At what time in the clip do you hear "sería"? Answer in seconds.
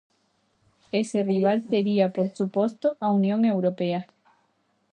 1.69-2.11